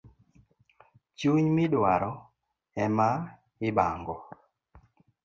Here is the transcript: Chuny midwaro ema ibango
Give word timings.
Chuny 1.17 1.45
midwaro 1.55 2.11
ema 2.83 3.09
ibango 3.67 4.15